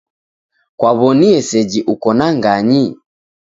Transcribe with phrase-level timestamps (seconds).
[0.77, 2.83] Kwaw'onie seji uko na nganyi?